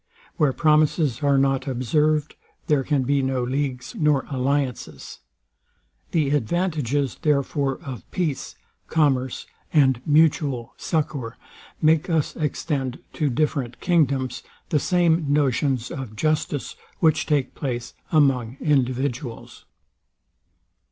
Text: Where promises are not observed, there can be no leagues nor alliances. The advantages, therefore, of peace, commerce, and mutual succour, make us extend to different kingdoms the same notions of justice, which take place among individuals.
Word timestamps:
Where 0.37 0.51
promises 0.51 1.21
are 1.21 1.37
not 1.37 1.67
observed, 1.67 2.33
there 2.65 2.83
can 2.83 3.03
be 3.03 3.21
no 3.21 3.43
leagues 3.43 3.93
nor 3.93 4.25
alliances. 4.31 5.19
The 6.09 6.31
advantages, 6.31 7.19
therefore, 7.21 7.77
of 7.83 8.09
peace, 8.09 8.55
commerce, 8.87 9.45
and 9.71 10.01
mutual 10.03 10.73
succour, 10.75 11.37
make 11.83 12.09
us 12.09 12.35
extend 12.35 12.97
to 13.13 13.29
different 13.29 13.79
kingdoms 13.79 14.41
the 14.69 14.79
same 14.79 15.31
notions 15.31 15.91
of 15.91 16.15
justice, 16.15 16.75
which 16.99 17.27
take 17.27 17.53
place 17.53 17.93
among 18.11 18.57
individuals. 18.59 19.65